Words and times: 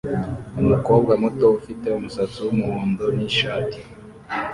Umukobwa 0.61 1.11
muto 1.23 1.45
ufite 1.59 1.87
umusatsi 1.97 2.37
wumuhondo 2.45 3.03
nishati 3.15 3.79